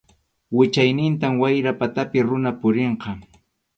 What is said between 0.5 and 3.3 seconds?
Wichaynintam wayra patapi runa purinqa.